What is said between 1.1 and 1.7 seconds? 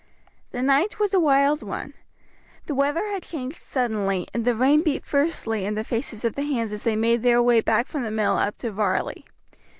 a wild